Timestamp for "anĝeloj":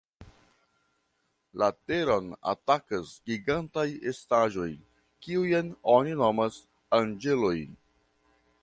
7.03-7.57